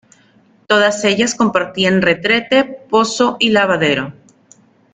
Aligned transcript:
Todas 0.65 1.03
ellas 1.05 1.35
compartían 1.35 2.01
retrete, 2.01 2.63
pozo 2.89 3.37
y 3.39 3.51
lavadero. 3.51 4.15